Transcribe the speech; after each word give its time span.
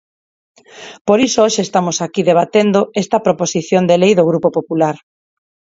Por 1.07 1.19
iso 1.27 1.39
hoxe 1.45 1.61
estamos 1.63 1.97
aquí 1.99 2.21
debatendo 2.31 2.79
esta 3.03 3.23
proposición 3.25 3.83
de 3.89 3.95
lei 4.01 4.13
do 4.15 4.27
Grupo 4.29 4.49
Popular. 4.57 4.95